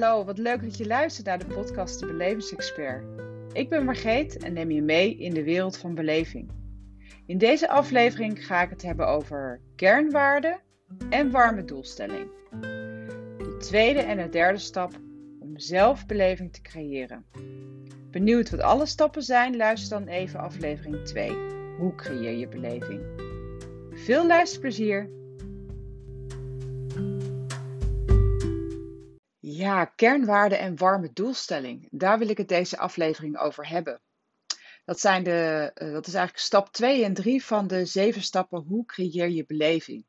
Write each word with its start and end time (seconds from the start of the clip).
hallo, 0.00 0.24
wat 0.24 0.38
leuk 0.38 0.62
dat 0.62 0.76
je 0.76 0.86
luistert 0.86 1.26
naar 1.26 1.38
de 1.38 1.46
podcast 1.46 2.00
De 2.00 2.06
Belevingsexpert. 2.06 3.04
Ik 3.52 3.68
ben 3.68 3.84
Margreet 3.84 4.36
en 4.36 4.52
neem 4.52 4.70
je 4.70 4.82
mee 4.82 5.16
in 5.16 5.34
de 5.34 5.42
wereld 5.42 5.76
van 5.76 5.94
beleving. 5.94 6.50
In 7.26 7.38
deze 7.38 7.68
aflevering 7.68 8.46
ga 8.46 8.62
ik 8.62 8.70
het 8.70 8.82
hebben 8.82 9.06
over 9.06 9.60
kernwaarden 9.76 10.60
en 11.10 11.30
warme 11.30 11.64
doelstelling. 11.64 12.30
De 13.38 13.56
tweede 13.58 14.00
en 14.00 14.16
de 14.16 14.28
derde 14.28 14.58
stap 14.58 14.92
om 15.40 15.58
zelf 15.58 16.06
beleving 16.06 16.52
te 16.52 16.62
creëren. 16.62 17.24
Benieuwd 18.10 18.50
wat 18.50 18.60
alle 18.60 18.86
stappen 18.86 19.22
zijn? 19.22 19.56
Luister 19.56 19.98
dan 19.98 20.08
even 20.08 20.40
aflevering 20.40 21.04
2. 21.04 21.30
Hoe 21.78 21.94
creëer 21.94 22.38
je 22.38 22.48
beleving? 22.48 23.00
Veel 23.90 24.26
luisterplezier! 24.26 25.10
Ja, 29.66 29.84
kernwaarden 29.84 30.58
en 30.58 30.76
warme 30.76 31.12
doelstelling. 31.12 31.88
Daar 31.90 32.18
wil 32.18 32.28
ik 32.28 32.36
het 32.36 32.48
deze 32.48 32.78
aflevering 32.78 33.38
over 33.38 33.68
hebben. 33.68 34.00
Dat, 34.84 35.00
zijn 35.00 35.22
de, 35.22 35.70
uh, 35.74 35.92
dat 35.92 36.06
is 36.06 36.14
eigenlijk 36.14 36.44
stap 36.44 36.72
2 36.72 37.04
en 37.04 37.14
3 37.14 37.44
van 37.44 37.66
de 37.66 37.84
zeven 37.84 38.22
stappen 38.22 38.60
hoe 38.60 38.84
creëer 38.84 39.28
je 39.28 39.46
beleving. 39.46 40.06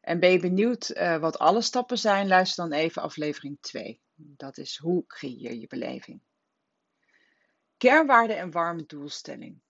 En 0.00 0.20
ben 0.20 0.30
je 0.30 0.38
benieuwd 0.38 0.90
uh, 0.90 1.18
wat 1.18 1.38
alle 1.38 1.60
stappen 1.62 1.98
zijn, 1.98 2.28
luister 2.28 2.68
dan 2.68 2.78
even 2.78 3.02
aflevering 3.02 3.58
2. 3.60 4.02
Dat 4.14 4.58
is 4.58 4.76
hoe 4.76 5.06
creëer 5.06 5.54
je 5.54 5.66
beleving. 5.66 6.22
Kernwaarden 7.76 8.36
en 8.36 8.50
warme 8.50 8.86
doelstelling. 8.86 9.60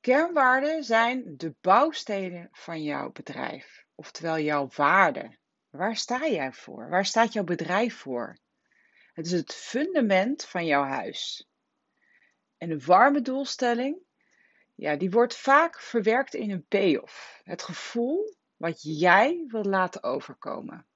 Kernwaarden 0.00 0.84
zijn 0.84 1.36
de 1.36 1.54
bouwstenen 1.60 2.48
van 2.52 2.82
jouw 2.82 3.12
bedrijf, 3.12 3.84
oftewel 3.94 4.38
jouw 4.38 4.68
waarden. 4.76 5.38
Waar 5.76 5.96
sta 5.96 6.26
jij 6.26 6.52
voor? 6.52 6.88
Waar 6.88 7.06
staat 7.06 7.32
jouw 7.32 7.44
bedrijf 7.44 7.96
voor? 7.96 8.38
Het 9.12 9.26
is 9.26 9.32
het 9.32 9.54
fundament 9.54 10.44
van 10.44 10.66
jouw 10.66 10.84
huis. 10.84 11.48
En 12.56 12.70
een 12.70 12.84
warme 12.84 13.20
doelstelling, 13.20 13.98
ja, 14.74 14.96
die 14.96 15.10
wordt 15.10 15.36
vaak 15.36 15.80
verwerkt 15.80 16.34
in 16.34 16.50
een 16.50 16.66
payoff. 16.66 17.40
Het 17.44 17.62
gevoel 17.62 18.36
wat 18.56 18.82
jij 18.82 19.44
wil 19.48 19.64
laten 19.64 20.02
overkomen. 20.02 20.86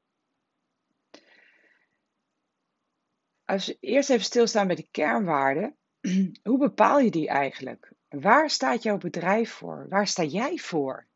Als 3.45 3.67
we 3.67 3.77
eerst 3.81 4.11
even 4.11 4.25
stilstaan 4.25 4.67
bij 4.67 4.77
de 4.77 4.89
kernwaarden, 4.91 5.77
hoe 6.42 6.58
bepaal 6.58 6.98
je 6.98 7.11
die 7.11 7.28
eigenlijk? 7.28 7.92
Waar 8.08 8.51
staat 8.51 8.83
jouw 8.83 8.98
bedrijf 8.98 9.51
voor? 9.51 9.86
Waar 9.89 10.06
sta 10.06 10.23
jij 10.23 10.56
voor? 10.56 11.08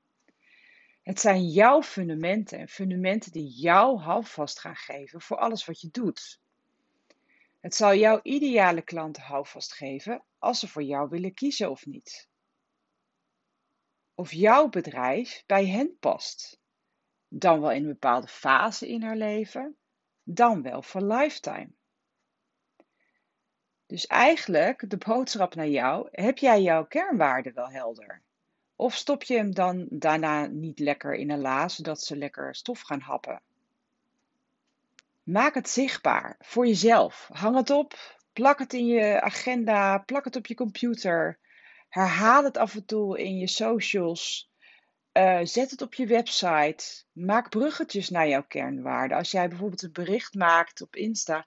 Het 1.04 1.20
zijn 1.20 1.48
jouw 1.48 1.82
fundamenten 1.82 2.58
en 2.58 2.68
fundamenten 2.68 3.32
die 3.32 3.48
jou 3.48 4.00
houvast 4.00 4.60
gaan 4.60 4.76
geven 4.76 5.20
voor 5.20 5.36
alles 5.36 5.64
wat 5.64 5.80
je 5.80 5.90
doet. 5.90 6.40
Het 7.60 7.74
zal 7.74 7.94
jouw 7.94 8.20
ideale 8.22 8.82
klanten 8.82 9.22
houvast 9.22 9.72
geven 9.72 10.24
als 10.38 10.60
ze 10.60 10.68
voor 10.68 10.82
jou 10.82 11.08
willen 11.08 11.34
kiezen 11.34 11.70
of 11.70 11.86
niet. 11.86 12.28
Of 14.14 14.32
jouw 14.32 14.68
bedrijf 14.68 15.42
bij 15.46 15.66
hen 15.66 15.96
past. 16.00 16.60
Dan 17.28 17.60
wel 17.60 17.72
in 17.72 17.82
een 17.82 17.88
bepaalde 17.88 18.28
fase 18.28 18.88
in 18.88 19.02
haar 19.02 19.16
leven, 19.16 19.76
dan 20.22 20.62
wel 20.62 20.82
voor 20.82 21.02
lifetime. 21.02 21.70
Dus 23.86 24.06
eigenlijk, 24.06 24.90
de 24.90 24.96
boodschap 24.96 25.54
naar 25.54 25.68
jou, 25.68 26.08
heb 26.10 26.38
jij 26.38 26.62
jouw 26.62 26.86
kernwaarden 26.86 27.54
wel 27.54 27.70
helder? 27.70 28.22
Of 28.76 28.94
stop 28.94 29.22
je 29.22 29.36
hem 29.36 29.54
dan 29.54 29.86
daarna 29.90 30.46
niet 30.46 30.78
lekker 30.78 31.14
in 31.14 31.30
een 31.30 31.40
la, 31.40 31.68
zodat 31.68 32.00
ze 32.00 32.16
lekker 32.16 32.54
stof 32.54 32.80
gaan 32.80 33.00
happen? 33.00 33.42
Maak 35.22 35.54
het 35.54 35.68
zichtbaar 35.68 36.36
voor 36.38 36.66
jezelf. 36.66 37.28
Hang 37.32 37.56
het 37.56 37.70
op, 37.70 38.18
plak 38.32 38.58
het 38.58 38.72
in 38.72 38.86
je 38.86 39.20
agenda, 39.20 39.98
plak 39.98 40.24
het 40.24 40.36
op 40.36 40.46
je 40.46 40.54
computer. 40.54 41.38
Herhaal 41.88 42.44
het 42.44 42.56
af 42.56 42.74
en 42.74 42.84
toe 42.84 43.18
in 43.18 43.38
je 43.38 43.48
socials. 43.48 44.50
Uh, 45.12 45.40
zet 45.42 45.70
het 45.70 45.82
op 45.82 45.94
je 45.94 46.06
website. 46.06 47.04
Maak 47.12 47.50
bruggetjes 47.50 48.10
naar 48.10 48.28
jouw 48.28 48.44
kernwaarden. 48.48 49.16
Als 49.16 49.30
jij 49.30 49.48
bijvoorbeeld 49.48 49.82
een 49.82 49.92
bericht 49.92 50.34
maakt 50.34 50.80
op 50.80 50.96
Insta, 50.96 51.46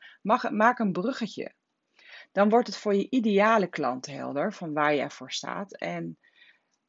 maak 0.51 0.79
een 0.79 0.91
bruggetje. 0.91 1.53
Dan 2.31 2.49
wordt 2.49 2.67
het 2.67 2.77
voor 2.77 2.95
je 2.95 3.09
ideale 3.09 3.67
klant 3.67 4.05
helder 4.05 4.53
van 4.53 4.73
waar 4.73 4.95
jij 4.95 5.09
voor 5.09 5.31
staat. 5.31 5.75
En 5.75 6.17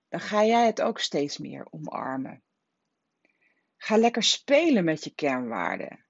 dan 0.08 0.20
ga 0.20 0.44
jij 0.44 0.66
het 0.66 0.80
ook 0.80 0.98
steeds 0.98 1.38
meer 1.38 1.66
omarmen. 1.70 2.42
Ga 3.76 3.96
lekker 3.96 4.22
spelen 4.22 4.84
met 4.84 5.04
je 5.04 5.14
kernwaarden. 5.14 6.04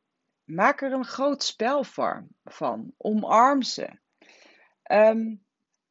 Maak 0.44 0.82
er 0.82 0.92
een 0.92 1.04
groot 1.04 1.42
spel 1.42 1.84
van. 2.44 2.94
Omarm 2.96 3.62
ze. 3.62 3.98
Um, 4.90 5.46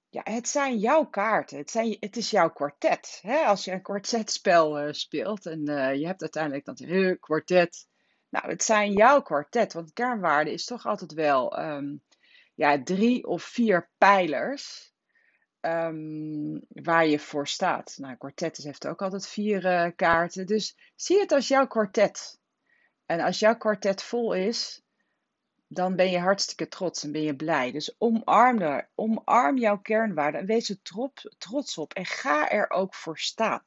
ja, 0.10 0.22
het 0.24 0.48
zijn 0.48 0.78
jouw 0.78 1.06
kaarten. 1.06 1.58
Het, 1.58 1.72
zijn, 1.72 1.98
het 2.00 2.18
is 2.18 2.30
jouw 2.30 2.50
kwartet. 2.50 3.20
Hè? 3.22 3.46
Als 3.46 3.66
je 3.66 3.72
een 3.72 3.82
kwartetspel 3.82 4.86
uh, 4.86 4.94
speelt 4.94 5.46
en 5.46 5.70
uh, 5.70 5.96
je 5.96 6.06
hebt 6.06 6.22
uiteindelijk 6.22 6.68
een 6.68 6.94
uh, 6.94 7.16
kwartet. 7.20 7.88
Nou, 8.30 8.50
het 8.50 8.64
zijn 8.64 8.92
jouw 8.92 9.22
kwartet. 9.22 9.74
Want 9.74 9.94
kernwaarde 9.94 10.52
is 10.52 10.66
toch 10.66 10.86
altijd 10.86 11.14
wel 11.14 11.60
um, 11.60 12.04
ja, 12.54 12.84
drie 12.84 13.28
of 13.28 13.44
vier 13.44 13.90
pijlers 13.98 14.94
um, 15.68 16.62
waar 16.68 17.08
je 17.08 17.20
voor 17.20 17.48
staat. 17.48 17.96
Nou, 17.98 18.16
kwartet 18.16 18.58
heeft 18.58 18.88
ook 18.88 19.02
altijd 19.02 19.28
vier 19.28 19.66
uh, 19.66 19.92
kaarten. 19.96 20.46
Dus 20.46 20.78
zie 20.96 21.20
het 21.20 21.32
als 21.32 21.48
jouw 21.48 21.68
kwartet. 21.68 22.40
En 23.06 23.20
als 23.20 23.40
jouw 23.40 23.58
kwartet 23.58 24.04
vol 24.04 24.34
is, 24.34 24.82
dan 25.68 25.96
ben 25.96 26.10
je 26.10 26.20
hartstikke 26.20 26.68
trots 26.68 27.04
en 27.04 27.12
ben 27.12 27.22
je 27.22 27.36
blij. 27.36 27.72
Dus 27.72 27.96
omarm, 27.98 28.62
er, 28.62 28.90
omarm 28.96 29.58
jouw 29.58 29.78
kernwaarden 29.78 30.42
en 30.42 30.48
wees 30.48 30.70
er 30.70 30.82
trots 31.38 31.78
op 31.78 31.94
en 31.94 32.06
ga 32.06 32.50
er 32.50 32.70
ook 32.70 32.94
voor 32.94 33.18
staan. 33.18 33.66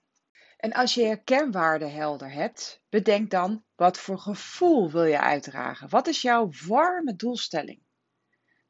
En 0.57 0.73
als 0.73 0.95
je 0.95 1.03
je 1.03 1.23
kernwaarden 1.25 1.93
helder 1.93 2.33
hebt, 2.33 2.83
bedenk 2.89 3.31
dan 3.31 3.65
wat 3.77 3.99
voor 3.99 4.19
gevoel 4.19 4.91
wil 4.91 5.05
je 5.05 5.21
uitdragen. 5.21 5.89
Wat 5.89 6.07
is 6.07 6.23
jouw 6.23 6.51
warme 6.67 7.17
doelstelling? 7.17 7.83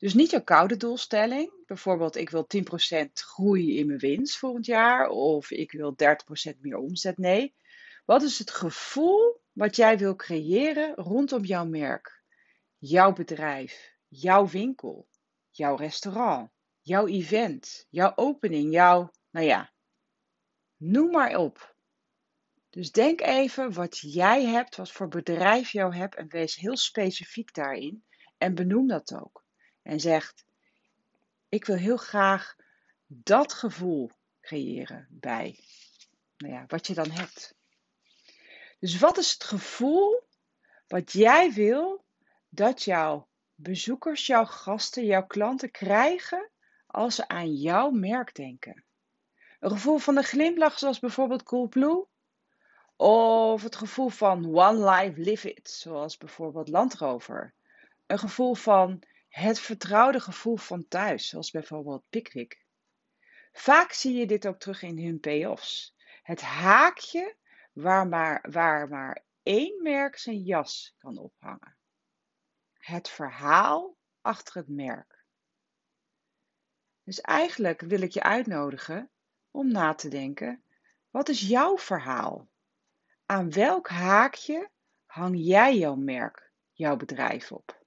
Dus 0.01 0.15
niet 0.15 0.31
jouw 0.31 0.43
koude 0.43 0.77
doelstelling. 0.77 1.65
Bijvoorbeeld, 1.67 2.17
ik 2.17 2.31
wil 2.31 2.47
10% 2.47 3.13
groei 3.13 3.79
in 3.79 3.87
mijn 3.87 3.99
winst 3.99 4.39
volgend 4.39 4.67
jaar. 4.67 5.09
Of 5.09 5.51
ik 5.51 5.73
wil 5.73 5.97
30% 6.55 6.61
meer 6.61 6.77
omzet. 6.77 7.19
Nee. 7.19 7.55
Wat 8.05 8.23
is 8.23 8.39
het 8.39 8.51
gevoel 8.51 9.41
wat 9.53 9.77
jij 9.77 9.99
wil 9.99 10.17
creëren 10.17 10.95
rondom 10.95 11.45
jouw 11.45 11.65
merk? 11.65 12.23
Jouw 12.79 13.13
bedrijf, 13.13 13.95
jouw 14.09 14.49
winkel, 14.49 15.09
jouw 15.51 15.77
restaurant, 15.77 16.51
jouw 16.81 17.07
event, 17.07 17.87
jouw 17.91 18.13
opening, 18.15 18.73
jouw, 18.73 19.11
nou 19.31 19.47
ja, 19.47 19.73
noem 20.77 21.11
maar 21.11 21.37
op. 21.37 21.75
Dus 22.71 22.93
denk 22.93 23.21
even 23.21 23.73
wat 23.73 23.99
jij 23.99 24.45
hebt, 24.45 24.77
wat 24.77 24.91
voor 24.91 25.09
bedrijf 25.09 25.71
jou 25.71 25.95
hebt 25.95 26.15
en 26.15 26.29
wees 26.29 26.57
heel 26.57 26.77
specifiek 26.77 27.55
daarin 27.55 28.05
en 28.39 28.55
benoem 28.55 28.87
dat 28.87 29.15
ook 29.15 29.40
en 29.91 30.01
zegt: 30.01 30.45
Ik 31.49 31.65
wil 31.65 31.77
heel 31.77 31.97
graag 31.97 32.57
dat 33.07 33.53
gevoel 33.53 34.11
creëren 34.41 35.07
bij 35.11 35.59
nou 36.37 36.53
ja, 36.55 36.65
wat 36.67 36.87
je 36.87 36.95
dan 36.95 37.11
hebt. 37.11 37.55
Dus 38.79 38.99
wat 38.99 39.19
is 39.19 39.33
het 39.33 39.45
gevoel 39.45 40.21
wat 40.89 41.13
jij 41.13 41.53
wil 41.53 42.05
dat 42.49 42.83
jouw 42.83 43.29
bezoekers, 43.55 44.27
jouw 44.27 44.45
gasten, 44.45 45.05
jouw 45.05 45.27
klanten 45.27 45.71
krijgen 45.71 46.51
als 46.87 47.15
ze 47.15 47.29
aan 47.29 47.55
jouw 47.55 47.91
merk 47.91 48.35
denken? 48.35 48.85
Een 49.61 49.71
gevoel 49.71 49.99
van 49.99 50.17
een 50.17 50.25
glimlach 50.25 50.79
zoals 50.79 50.99
bijvoorbeeld 50.99 51.43
Coolblue? 51.43 52.07
Of 52.97 53.63
het 53.63 53.77
gevoel 53.77 54.09
van 54.09 54.57
One 54.57 54.91
Life 54.91 55.21
Live 55.21 55.53
It, 55.53 55.71
zoals 55.71 56.17
bijvoorbeeld 56.17 56.69
Landrover? 56.69 57.55
Een 58.07 58.19
gevoel 58.19 58.55
van 58.55 59.03
het 59.31 59.61
vertrouwde 59.61 60.21
gevoel 60.21 60.57
van 60.57 60.89
thuis, 60.89 61.29
zoals 61.29 61.51
bijvoorbeeld 61.51 62.05
Pickwick. 62.09 62.65
Vaak 63.53 63.93
zie 63.93 64.15
je 64.15 64.27
dit 64.27 64.47
ook 64.47 64.59
terug 64.59 64.83
in 64.83 64.99
hun 64.99 65.21
payoffs. 65.21 65.95
Het 66.23 66.41
haakje 66.41 67.37
waar 67.73 68.09
maar, 68.09 68.47
waar 68.51 68.89
maar 68.89 69.25
één 69.43 69.83
merk 69.83 70.19
zijn 70.19 70.43
jas 70.43 70.95
kan 70.99 71.19
ophangen. 71.19 71.77
Het 72.73 73.09
verhaal 73.09 73.97
achter 74.21 74.55
het 74.55 74.69
merk. 74.69 75.25
Dus 77.03 77.21
eigenlijk 77.21 77.81
wil 77.81 78.01
ik 78.01 78.11
je 78.11 78.23
uitnodigen 78.23 79.11
om 79.51 79.73
na 79.73 79.95
te 79.95 80.09
denken: 80.09 80.63
wat 81.11 81.29
is 81.29 81.41
jouw 81.41 81.79
verhaal? 81.79 82.49
Aan 83.27 83.53
welk 83.53 83.89
haakje 83.89 84.71
hang 85.05 85.37
jij 85.39 85.79
jouw 85.79 85.95
merk, 85.95 86.53
jouw 86.73 86.97
bedrijf 86.97 87.53
op? 87.53 87.80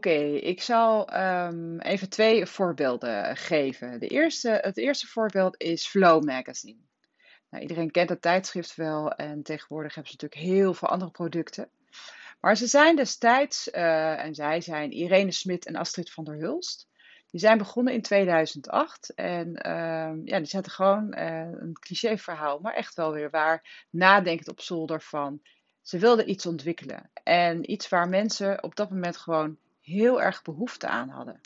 Oké, 0.00 0.18
ik 0.36 0.62
zal 0.62 1.08
ehm, 1.08 1.78
even 1.78 2.08
twee 2.08 2.46
voorbeelden 2.46 3.36
geven. 3.36 4.00
De 4.00 4.06
eerste, 4.06 4.58
het 4.62 4.76
eerste 4.76 5.06
voorbeeld 5.06 5.60
is 5.60 5.86
Flow 5.86 6.24
Magazine. 6.24 6.78
Nou, 7.50 7.62
iedereen 7.62 7.90
kent 7.90 8.08
dat 8.08 8.22
tijdschrift 8.22 8.74
wel 8.74 9.12
en 9.12 9.42
tegenwoordig 9.42 9.94
hebben 9.94 10.12
ze 10.12 10.18
natuurlijk 10.20 10.52
heel 10.52 10.74
veel 10.74 10.88
andere 10.88 11.10
producten. 11.10 11.70
Maar 12.40 12.56
ze 12.56 12.66
zijn 12.66 12.96
destijds, 12.96 13.68
uh, 13.68 14.24
en 14.24 14.34
zij 14.34 14.60
zijn 14.60 14.90
Irene 14.90 15.32
Smit 15.32 15.66
en 15.66 15.76
Astrid 15.76 16.12
van 16.12 16.24
der 16.24 16.38
Hulst. 16.38 16.88
Die 17.30 17.40
zijn 17.40 17.58
begonnen 17.58 17.94
in 17.94 18.02
2008 18.02 19.14
en 19.14 19.48
uh, 19.48 20.24
ja, 20.24 20.38
die 20.38 20.46
zetten 20.46 20.72
gewoon 20.72 21.14
uh, 21.18 21.38
een 21.38 21.76
clichéverhaal, 21.80 22.58
maar 22.58 22.74
echt 22.74 22.94
wel 22.94 23.12
weer 23.12 23.30
waar, 23.30 23.86
nadenkend 23.90 24.48
op 24.48 24.60
zolder 24.60 25.02
van. 25.02 25.42
Ze 25.82 25.98
wilden 25.98 26.30
iets 26.30 26.46
ontwikkelen 26.46 27.10
en 27.22 27.70
iets 27.70 27.88
waar 27.88 28.08
mensen 28.08 28.62
op 28.62 28.76
dat 28.76 28.90
moment 28.90 29.16
gewoon 29.16 29.58
heel 29.90 30.22
erg 30.22 30.42
behoefte 30.42 30.86
aan 30.86 31.08
hadden. 31.08 31.40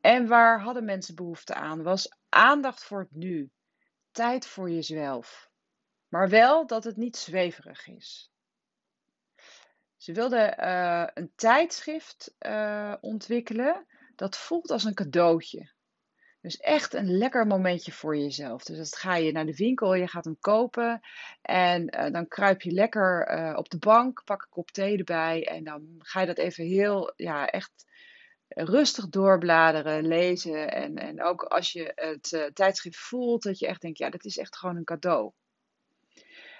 En 0.00 0.26
waar 0.26 0.60
hadden 0.60 0.84
mensen 0.84 1.14
behoefte 1.14 1.54
aan? 1.54 1.82
Was 1.82 2.12
aandacht 2.28 2.84
voor 2.84 3.00
het 3.00 3.14
nu, 3.14 3.50
tijd 4.10 4.46
voor 4.46 4.70
jezelf, 4.70 5.50
maar 6.08 6.28
wel 6.28 6.66
dat 6.66 6.84
het 6.84 6.96
niet 6.96 7.16
zweverig 7.16 7.86
is. 7.86 8.32
Ze 9.96 10.12
wilden 10.12 10.64
uh, 10.64 11.06
een 11.14 11.32
tijdschrift 11.34 12.34
uh, 12.46 12.94
ontwikkelen 13.00 13.86
dat 14.16 14.36
voelt 14.36 14.70
als 14.70 14.84
een 14.84 14.94
cadeautje. 14.94 15.70
Dus 16.40 16.56
echt 16.56 16.94
een 16.94 17.16
lekker 17.18 17.46
momentje 17.46 17.92
voor 17.92 18.16
jezelf. 18.16 18.64
Dus 18.64 18.76
dan 18.76 19.00
ga 19.00 19.16
je 19.16 19.32
naar 19.32 19.46
de 19.46 19.56
winkel, 19.56 19.94
je 19.94 20.08
gaat 20.08 20.24
hem 20.24 20.36
kopen 20.40 21.00
en 21.42 21.96
uh, 21.96 22.10
dan 22.10 22.28
kruip 22.28 22.62
je 22.62 22.70
lekker 22.70 23.38
uh, 23.38 23.56
op 23.56 23.68
de 23.68 23.78
bank, 23.78 24.22
pak 24.24 24.42
een 24.42 24.48
kop 24.50 24.70
thee 24.70 24.98
erbij 24.98 25.46
en 25.46 25.64
dan 25.64 25.94
ga 25.98 26.20
je 26.20 26.26
dat 26.26 26.38
even 26.38 26.64
heel, 26.64 27.12
ja, 27.16 27.46
echt 27.46 27.86
rustig 28.48 29.08
doorbladeren, 29.08 30.06
lezen. 30.06 30.72
En, 30.72 30.96
en 30.96 31.22
ook 31.22 31.42
als 31.42 31.72
je 31.72 31.92
het 31.94 32.32
uh, 32.32 32.44
tijdschrift 32.44 32.98
voelt, 32.98 33.42
dat 33.42 33.58
je 33.58 33.66
echt 33.66 33.80
denkt, 33.80 33.98
ja, 33.98 34.10
dat 34.10 34.24
is 34.24 34.38
echt 34.38 34.56
gewoon 34.56 34.76
een 34.76 34.84
cadeau. 34.84 35.32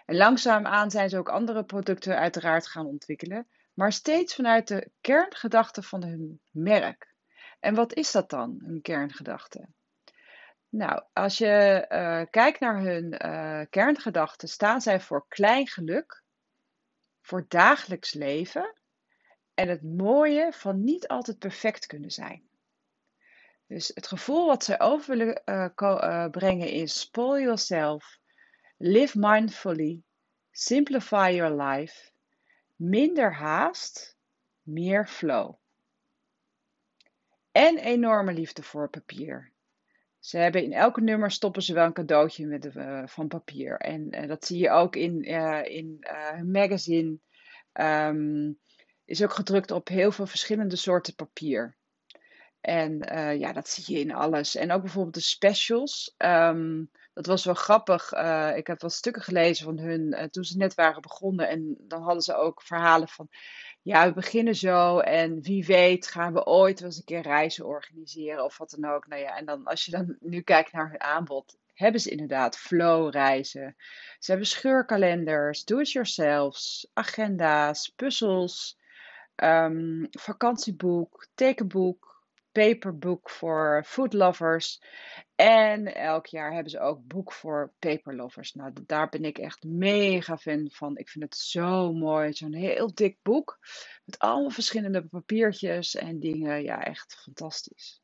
En 0.06 0.16
langzaamaan 0.16 0.90
zijn 0.90 1.08
ze 1.08 1.18
ook 1.18 1.28
andere 1.28 1.64
producten 1.64 2.18
uiteraard 2.18 2.66
gaan 2.66 2.86
ontwikkelen, 2.86 3.48
maar 3.74 3.92
steeds 3.92 4.34
vanuit 4.34 4.68
de 4.68 4.90
kerngedachte 5.00 5.82
van 5.82 6.02
hun 6.02 6.40
merk. 6.50 7.16
En 7.60 7.74
wat 7.74 7.94
is 7.94 8.12
dat 8.12 8.30
dan, 8.30 8.62
een 8.64 8.82
kerngedachte? 8.82 9.68
Nou, 10.68 11.02
als 11.12 11.38
je 11.38 11.86
uh, 11.88 12.22
kijkt 12.30 12.60
naar 12.60 12.80
hun 12.80 13.26
uh, 13.26 13.60
kerngedachten, 13.70 14.48
staan 14.48 14.80
zij 14.80 15.00
voor 15.00 15.26
klein 15.28 15.66
geluk, 15.66 16.22
voor 17.20 17.44
dagelijks 17.48 18.12
leven 18.12 18.74
en 19.54 19.68
het 19.68 19.82
mooie 19.82 20.52
van 20.52 20.84
niet 20.84 21.08
altijd 21.08 21.38
perfect 21.38 21.86
kunnen 21.86 22.10
zijn. 22.10 22.48
Dus 23.66 23.90
het 23.94 24.06
gevoel 24.06 24.46
wat 24.46 24.64
zij 24.64 24.80
over 24.80 25.16
willen 25.16 25.42
uh, 25.44 26.30
brengen 26.30 26.70
is: 26.70 27.00
spoil 27.00 27.40
yourself, 27.40 28.18
live 28.76 29.18
mindfully, 29.18 30.02
simplify 30.50 31.32
your 31.34 31.62
life, 31.62 32.10
minder 32.76 33.34
haast, 33.34 34.16
meer 34.62 35.06
flow. 35.06 35.54
En 37.58 37.78
enorme 37.78 38.32
liefde 38.32 38.62
voor 38.62 38.90
papier. 38.90 39.52
Ze 40.18 40.38
hebben 40.38 40.62
in 40.62 40.72
elke 40.72 41.00
nummer 41.00 41.30
stoppen 41.30 41.62
ze 41.62 41.74
wel 41.74 41.84
een 41.84 41.92
cadeautje 41.92 42.46
met, 42.46 42.64
uh, 42.64 43.02
van 43.06 43.28
papier. 43.28 43.76
En 43.76 44.14
uh, 44.14 44.28
dat 44.28 44.44
zie 44.44 44.58
je 44.58 44.70
ook 44.70 44.96
in, 44.96 45.30
uh, 45.30 45.64
in 45.64 45.96
hun 46.00 46.50
magazine. 46.50 47.18
Um, 47.72 48.58
is 49.04 49.22
ook 49.22 49.32
gedrukt 49.32 49.70
op 49.70 49.88
heel 49.88 50.12
veel 50.12 50.26
verschillende 50.26 50.76
soorten 50.76 51.14
papier. 51.14 51.76
En 52.60 52.98
ja, 53.38 53.52
dat 53.52 53.68
zie 53.68 53.94
je 53.94 54.00
in 54.00 54.14
alles. 54.14 54.54
En 54.54 54.72
ook 54.72 54.82
bijvoorbeeld 54.82 55.14
de 55.14 55.20
specials. 55.20 56.14
Um, 56.18 56.90
dat 57.12 57.26
was 57.26 57.44
wel 57.44 57.54
grappig. 57.54 58.12
ik 58.54 58.66
heb 58.66 58.80
wat 58.80 58.92
stukken 58.92 59.22
gelezen 59.22 59.64
van 59.64 59.78
hun 59.78 60.28
toen 60.30 60.44
ze 60.44 60.56
net 60.56 60.74
waren 60.74 61.02
begonnen. 61.02 61.48
En 61.48 61.76
dan 61.78 62.02
hadden 62.02 62.22
ze 62.22 62.34
ook 62.34 62.62
verhalen 62.62 63.08
van 63.08 63.28
ja, 63.82 64.06
we 64.06 64.12
beginnen 64.12 64.54
zo 64.54 64.98
en 64.98 65.42
wie 65.42 65.64
weet 65.64 66.06
gaan 66.06 66.32
we 66.32 66.46
ooit 66.46 66.80
wel 66.80 66.88
eens 66.88 66.98
een 66.98 67.04
keer 67.04 67.20
reizen 67.20 67.66
organiseren 67.66 68.44
of 68.44 68.58
wat 68.58 68.76
dan 68.78 68.90
ook. 68.90 69.06
Nou 69.06 69.22
ja, 69.22 69.36
en 69.36 69.44
dan 69.44 69.64
als 69.64 69.84
je 69.84 69.90
dan 69.90 70.16
nu 70.20 70.40
kijkt 70.40 70.72
naar 70.72 70.90
hun 70.90 71.00
aanbod, 71.00 71.58
hebben 71.74 72.00
ze 72.00 72.10
inderdaad 72.10 72.58
flow 72.58 73.10
reizen. 73.10 73.76
Ze 74.18 74.30
hebben 74.30 74.48
scheurkalenders, 74.48 75.64
do-it-yourselfs, 75.64 76.90
agenda's, 76.92 77.92
puzzels, 77.96 78.78
um, 79.36 80.06
vakantieboek, 80.10 81.26
tekenboek, 81.34 82.07
paperboek 82.58 83.30
voor 83.30 83.82
food 83.86 84.12
lovers. 84.12 84.82
En 85.34 85.94
elk 85.94 86.26
jaar 86.26 86.52
hebben 86.52 86.70
ze 86.70 86.80
ook 86.80 87.06
boek 87.06 87.32
voor 87.32 87.72
paperlovers. 87.78 88.54
Nou, 88.54 88.72
daar 88.86 89.08
ben 89.08 89.24
ik 89.24 89.38
echt 89.38 89.64
mega 89.64 90.38
fan 90.38 90.68
van. 90.70 90.96
Ik 90.96 91.08
vind 91.08 91.24
het 91.24 91.36
zo 91.36 91.92
mooi. 91.92 92.32
Zo'n 92.32 92.54
heel 92.54 92.94
dik 92.94 93.18
boek. 93.22 93.58
Met 94.04 94.18
allemaal 94.18 94.50
verschillende 94.50 95.06
papiertjes 95.06 95.94
en 95.94 96.20
dingen. 96.20 96.62
Ja, 96.62 96.84
echt 96.84 97.20
fantastisch. 97.22 98.02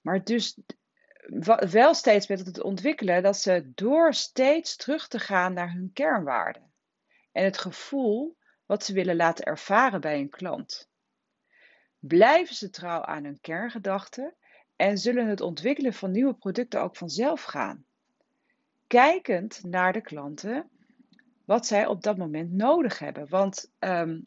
Maar 0.00 0.24
dus 0.24 0.58
wel 1.70 1.94
steeds 1.94 2.26
met 2.26 2.46
het 2.46 2.62
ontwikkelen 2.62 3.22
dat 3.22 3.36
ze 3.36 3.70
door 3.74 4.14
steeds 4.14 4.76
terug 4.76 5.08
te 5.08 5.18
gaan 5.18 5.52
naar 5.52 5.72
hun 5.72 5.90
kernwaarden. 5.92 6.72
En 7.32 7.44
het 7.44 7.58
gevoel 7.58 8.36
wat 8.66 8.84
ze 8.84 8.92
willen 8.92 9.16
laten 9.16 9.44
ervaren 9.44 10.00
bij 10.00 10.18
een 10.18 10.30
klant. 10.30 10.92
Blijven 12.06 12.54
ze 12.54 12.70
trouw 12.70 13.02
aan 13.02 13.24
hun 13.24 13.40
kerngedachten 13.40 14.34
en 14.76 14.98
zullen 14.98 15.28
het 15.28 15.40
ontwikkelen 15.40 15.92
van 15.92 16.10
nieuwe 16.10 16.34
producten 16.34 16.82
ook 16.82 16.96
vanzelf 16.96 17.42
gaan. 17.42 17.84
Kijkend 18.86 19.62
naar 19.62 19.92
de 19.92 20.00
klanten, 20.00 20.68
wat 21.44 21.66
zij 21.66 21.86
op 21.86 22.02
dat 22.02 22.16
moment 22.16 22.52
nodig 22.52 22.98
hebben. 22.98 23.28
Want 23.28 23.70
um, 23.78 24.26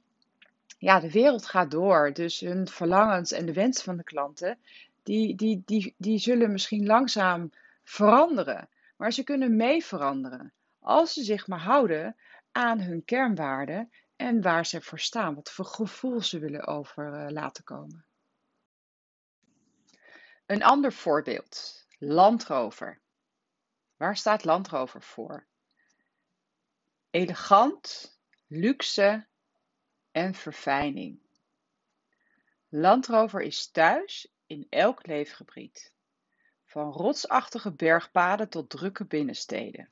ja, 0.78 1.00
de 1.00 1.12
wereld 1.12 1.46
gaat 1.46 1.72
door, 1.72 2.14
dus 2.14 2.40
hun 2.40 2.68
verlangens 2.68 3.32
en 3.32 3.46
de 3.46 3.54
wensen 3.54 3.84
van 3.84 3.98
de 3.98 4.04
klanten, 4.04 4.58
die, 5.04 5.36
die, 5.36 5.62
die, 5.66 5.94
die 5.98 6.18
zullen 6.18 6.52
misschien 6.52 6.86
langzaam 6.86 7.52
veranderen. 7.84 8.70
Maar 8.96 9.14
ze 9.14 9.24
kunnen 9.24 9.56
mee 9.56 9.86
veranderen 9.86 10.54
als 10.80 11.14
ze 11.14 11.24
zich 11.24 11.48
maar 11.48 11.60
houden 11.60 12.16
aan 12.52 12.82
hun 12.82 13.06
kernwaarden 13.06 13.92
en 14.18 14.42
waar 14.42 14.66
ze 14.66 14.82
voor 14.82 15.00
staan, 15.00 15.36
wat 15.36 15.52
voor 15.52 15.66
gevoel 15.66 16.22
ze 16.22 16.40
willen 16.40 16.66
over 16.66 17.14
uh, 17.14 17.30
laten 17.30 17.64
komen. 17.64 18.06
Een 20.46 20.64
ander 20.64 20.94
voorbeeld, 20.94 21.86
Landrover. 21.98 23.02
Waar 23.96 24.18
staat 24.18 24.44
Landrover 24.44 25.02
voor? 25.02 25.48
Elegant, 27.10 28.12
luxe 28.48 29.28
en 30.12 30.34
verfijning. 30.34 31.20
Landrover 32.70 33.42
is 33.42 33.72
thuis 33.72 34.34
in 34.46 34.68
elk 34.70 35.06
leefgebied, 35.06 35.94
van 36.66 36.92
rotsachtige 36.92 37.72
bergpaden 37.72 38.50
tot 38.50 38.70
drukke 38.70 39.06
binnensteden. 39.06 39.92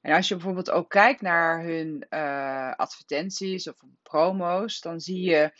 En 0.00 0.14
als 0.14 0.28
je 0.28 0.34
bijvoorbeeld 0.34 0.70
ook 0.70 0.90
kijkt 0.90 1.20
naar 1.20 1.62
hun 1.62 2.06
uh, 2.10 2.72
advertenties 2.72 3.68
of 3.68 3.76
promo's, 4.02 4.80
dan 4.80 5.00
zie 5.00 5.20
je 5.22 5.52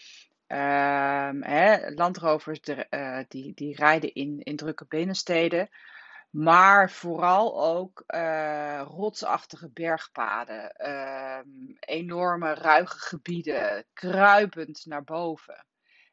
hè, 1.40 1.90
landrovers 1.90 2.60
de, 2.60 2.86
uh, 2.90 3.20
die, 3.28 3.54
die 3.54 3.74
rijden 3.74 4.14
in, 4.14 4.40
in 4.40 4.56
drukke 4.56 4.84
binnensteden. 4.88 5.68
Maar 6.30 6.90
vooral 6.90 7.64
ook 7.64 8.04
uh, 8.06 8.82
rotsachtige 8.86 9.70
bergpaden, 9.70 10.74
uh, 10.78 11.38
enorme 11.80 12.54
ruige 12.54 12.98
gebieden, 12.98 13.84
kruipend 13.92 14.86
naar 14.86 15.04
boven. 15.04 15.66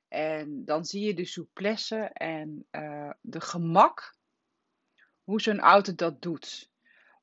En 0.08 0.66
dan 0.66 0.86
zie 0.86 1.06
je 1.06 1.14
de 1.14 1.26
souplesse 1.26 1.98
en 2.14 2.68
de 3.22 3.42
gemak 3.42 4.16
hoe 5.24 5.42
zo'n 5.42 5.60
auto 5.60 5.96
dat 5.96 6.22
doet. 6.22 6.70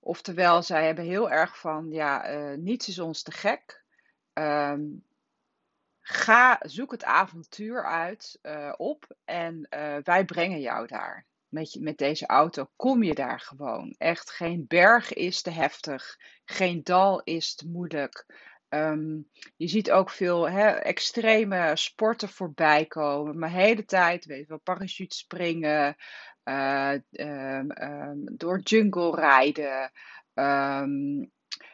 Oftewel, 0.07 0.63
zij 0.63 0.87
hebben 0.87 1.05
heel 1.05 1.31
erg 1.31 1.59
van, 1.59 1.91
ja, 1.91 2.35
uh, 2.35 2.59
niets 2.59 2.89
is 2.89 2.99
ons 2.99 3.23
te 3.23 3.33
gek. 3.33 3.85
Um, 4.33 5.05
ga, 6.01 6.61
zoek 6.61 6.91
het 6.91 7.05
avontuur 7.05 7.85
uit 7.85 8.39
uh, 8.43 8.73
op 8.77 9.17
en 9.25 9.67
uh, 9.71 9.97
wij 10.03 10.25
brengen 10.25 10.61
jou 10.61 10.87
daar. 10.87 11.27
Met, 11.49 11.73
je, 11.73 11.81
met 11.81 11.99
deze 11.99 12.27
auto 12.27 12.71
kom 12.77 13.03
je 13.03 13.15
daar 13.15 13.41
gewoon. 13.41 13.95
Echt, 13.99 14.31
geen 14.31 14.65
berg 14.69 15.13
is 15.13 15.43
te 15.43 15.51
heftig, 15.51 16.19
geen 16.45 16.83
dal 16.83 17.23
is 17.23 17.55
te 17.55 17.69
moeilijk. 17.69 18.27
Um, 18.69 19.31
je 19.57 19.69
ziet 19.69 19.91
ook 19.91 20.11
veel 20.11 20.49
extreme 20.49 21.77
sporten 21.77 22.29
voorbij 22.29 22.87
komen. 22.87 23.39
Maar 23.39 23.51
de 23.51 23.57
hele 23.57 23.85
tijd, 23.85 24.25
weet 24.25 24.41
je 24.41 24.47
wel, 24.47 24.59
parachute 24.59 25.17
springen, 25.17 25.97
door 28.37 28.61
jungle 28.61 29.15
rijden. 29.15 29.93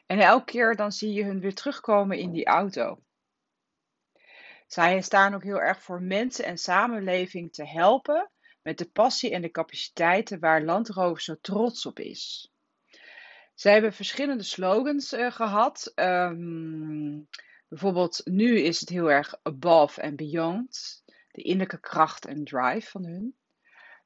en 0.06 0.18
elke 0.18 0.44
keer 0.44 0.76
dan 0.76 0.92
zie 0.92 1.12
je 1.12 1.24
hun 1.24 1.40
weer 1.40 1.54
terugkomen 1.54 2.18
in 2.18 2.30
die 2.30 2.46
auto. 2.46 3.02
Zij 4.66 5.00
staan 5.00 5.34
ook 5.34 5.42
heel 5.42 5.60
erg 5.60 5.82
voor 5.82 6.02
mensen 6.02 6.44
en 6.44 6.58
samenleving 6.58 7.52
te 7.52 7.66
helpen 7.66 8.30
met 8.62 8.78
de 8.78 8.90
passie 8.90 9.30
en 9.30 9.42
de 9.42 9.50
capaciteiten 9.50 10.38
waar 10.38 10.62
Land 10.62 10.88
Rover 10.88 11.22
zo 11.22 11.36
trots 11.40 11.86
op 11.86 11.98
is. 11.98 12.52
Zij 13.54 13.72
hebben 13.72 13.92
verschillende 13.92 14.42
slogans 14.42 15.12
uh, 15.12 15.32
gehad. 15.32 15.92
Bijvoorbeeld, 17.68 18.20
nu 18.24 18.58
is 18.58 18.80
het 18.80 18.88
heel 18.88 19.10
erg 19.10 19.34
above 19.42 20.02
and 20.02 20.16
beyond. 20.16 21.02
De 21.30 21.42
innerlijke 21.42 21.80
kracht 21.80 22.26
en 22.26 22.44
drive 22.44 22.90
van 22.90 23.04
hun. 23.04 23.36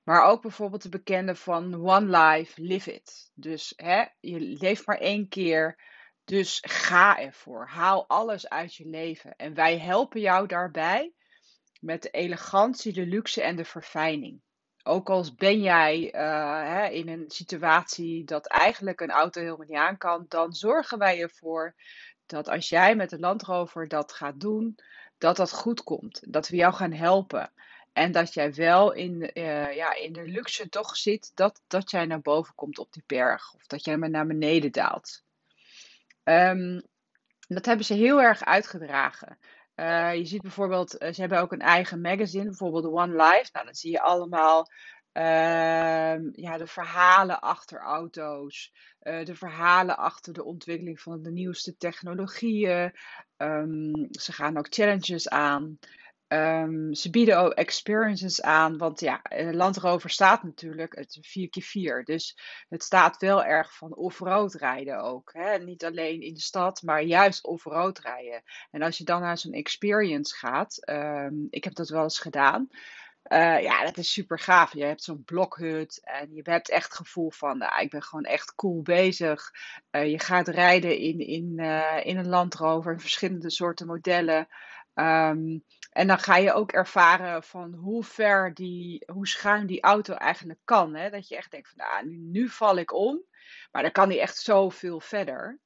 Maar 0.05 0.25
ook 0.25 0.43
bijvoorbeeld 0.43 0.83
de 0.83 0.89
bekende 0.89 1.35
van 1.35 1.75
One 1.75 2.19
Life, 2.19 2.63
Live 2.63 2.93
It. 2.93 3.31
Dus 3.35 3.73
hè, 3.77 4.05
je 4.21 4.41
leeft 4.41 4.87
maar 4.87 4.99
één 4.99 5.29
keer. 5.29 5.79
Dus 6.25 6.63
ga 6.67 7.19
ervoor. 7.19 7.67
Haal 7.69 8.09
alles 8.09 8.49
uit 8.49 8.75
je 8.75 8.89
leven. 8.89 9.37
En 9.37 9.55
wij 9.55 9.79
helpen 9.79 10.21
jou 10.21 10.47
daarbij 10.47 11.13
met 11.81 12.03
de 12.03 12.11
elegantie, 12.11 12.93
de 12.93 13.07
luxe 13.07 13.43
en 13.43 13.57
de 13.57 13.65
verfijning. 13.65 14.43
Ook 14.83 15.11
als 15.11 15.35
ben 15.35 15.61
jij 15.61 16.15
uh, 16.15 16.21
hè, 16.63 16.89
in 16.89 17.09
een 17.09 17.25
situatie 17.31 18.25
dat 18.25 18.47
eigenlijk 18.47 19.01
een 19.01 19.11
auto 19.11 19.41
helemaal 19.41 19.67
niet 19.67 19.77
aan 19.77 19.97
kan, 19.97 20.25
dan 20.29 20.53
zorgen 20.53 20.99
wij 20.99 21.21
ervoor 21.21 21.75
dat 22.27 22.49
als 22.49 22.69
jij 22.69 22.97
met 22.97 23.11
de 23.11 23.19
landrover 23.19 23.89
dat 23.89 24.13
gaat 24.13 24.41
doen, 24.41 24.79
dat 25.19 25.37
dat 25.37 25.53
goed 25.53 25.83
komt. 25.83 26.33
Dat 26.33 26.49
we 26.49 26.57
jou 26.57 26.75
gaan 26.75 26.93
helpen. 26.93 27.53
En 27.95 28.13
dat 28.13 28.35
jij 28.35 28.55
wel 28.55 28.93
in, 28.93 29.31
uh, 29.35 29.75
ja, 29.75 29.95
in 29.95 30.13
de 30.13 30.29
luxe 30.29 30.69
toch 30.69 30.97
zit 30.97 31.33
dat, 31.35 31.63
dat 31.67 31.91
jij 31.91 32.07
naar 32.07 32.21
boven 32.21 32.55
komt 32.55 32.79
op 32.79 32.93
die 32.93 33.03
berg. 33.07 33.55
Of 33.55 33.67
dat 33.67 33.85
jij 33.85 33.97
maar 33.97 34.11
naar 34.11 34.27
beneden 34.27 34.73
daalt. 34.73 35.23
Um, 36.25 36.83
dat 37.49 37.67
hebben 37.67 37.85
ze 37.85 37.95
heel 37.95 38.23
erg 38.23 38.45
uitgedragen. 38.45 39.39
Uh, 39.77 40.15
je 40.15 40.25
ziet 40.25 40.43
bijvoorbeeld, 40.43 41.03
uh, 41.03 41.13
ze 41.13 41.21
hebben 41.21 41.41
ook 41.41 41.53
een 41.53 41.61
eigen 41.61 42.01
magazine, 42.01 42.45
bijvoorbeeld 42.45 42.85
One 42.85 43.13
Life. 43.13 43.49
Nou, 43.53 43.65
dan 43.65 43.75
zie 43.75 43.91
je 43.91 44.01
allemaal 44.01 44.71
uh, 45.13 46.33
ja, 46.33 46.57
de 46.59 46.67
verhalen 46.67 47.41
achter 47.41 47.81
auto's, 47.81 48.73
de 48.99 49.35
verhalen 49.35 49.97
achter 49.97 50.33
de 50.33 50.45
ontwikkeling 50.45 51.01
van 51.01 51.23
de 51.23 51.31
nieuwste 51.31 51.77
technologieën. 51.77 52.93
Um, 53.37 54.07
ze 54.11 54.33
gaan 54.33 54.59
ook 54.59 54.67
challenges 54.71 55.29
aan. 55.29 55.79
Um, 56.35 56.95
ze 56.95 57.11
bieden 57.11 57.39
ook 57.39 57.53
experiences 57.53 58.43
aan, 58.43 58.79
want 58.79 59.01
ja, 59.01 59.23
Land 59.51 59.77
Rover 59.77 60.11
staat 60.11 60.43
natuurlijk 60.43 60.95
het 60.95 61.19
4x4. 61.23 62.03
Dus 62.05 62.39
het 62.69 62.83
staat 62.83 63.17
wel 63.17 63.45
erg 63.45 63.77
van 63.77 63.95
off-road 63.95 64.55
rijden 64.55 65.03
ook. 65.03 65.31
Hè? 65.33 65.59
Niet 65.59 65.85
alleen 65.85 66.21
in 66.21 66.35
de 66.35 66.41
stad, 66.41 66.83
maar 66.83 67.03
juist 67.03 67.45
off-road 67.45 67.99
rijden. 67.99 68.43
En 68.71 68.83
als 68.83 68.99
je 68.99 69.05
dan 69.05 69.21
naar 69.21 69.39
zo'n 69.39 69.53
experience 69.53 70.37
gaat, 70.37 70.89
um, 70.91 71.47
ik 71.51 71.65
heb 71.65 71.75
dat 71.75 71.89
wel 71.89 72.03
eens 72.03 72.19
gedaan. 72.19 72.69
Uh, 73.29 73.63
ja, 73.63 73.85
dat 73.85 73.97
is 73.97 74.13
super 74.13 74.39
gaaf. 74.39 74.73
Je 74.73 74.85
hebt 74.85 75.03
zo'n 75.03 75.25
blokhut 75.25 76.01
en 76.03 76.35
je 76.35 76.43
hebt 76.45 76.71
echt 76.71 76.85
het 76.85 76.97
gevoel 76.97 77.31
van, 77.31 77.59
nou, 77.59 77.83
ik 77.83 77.91
ben 77.91 78.03
gewoon 78.03 78.25
echt 78.25 78.55
cool 78.55 78.83
bezig. 78.83 79.51
Uh, 79.91 80.11
je 80.11 80.19
gaat 80.19 80.49
rijden 80.49 80.99
in, 80.99 81.19
in, 81.19 81.53
uh, 81.57 82.01
in 82.03 82.17
een 82.17 82.29
Land 82.29 82.55
Rover, 82.55 83.01
verschillende 83.01 83.51
soorten 83.51 83.87
modellen. 83.87 84.49
Um, 84.95 85.65
en 85.91 86.07
dan 86.07 86.19
ga 86.19 86.37
je 86.37 86.53
ook 86.53 86.73
ervaren 86.73 87.43
van 87.43 87.75
hoe 87.75 88.05
ver 88.05 88.55
die, 88.55 89.05
hoe 89.13 89.27
schuin 89.27 89.67
die 89.67 89.83
auto 89.83 90.15
eigenlijk 90.15 90.61
kan. 90.65 90.95
Hè? 90.95 91.11
Dat 91.11 91.29
je 91.29 91.37
echt 91.37 91.51
denkt 91.51 91.69
van, 91.69 91.87
nou, 91.87 92.07
nu, 92.17 92.49
val 92.49 92.77
ik 92.77 92.93
om. 92.93 93.23
Maar 93.73 93.83
dan 93.83 93.93
kan 93.93 94.09
die 94.09 94.21
echt 94.21 94.37
zoveel 94.37 95.01
verder. 95.01 95.61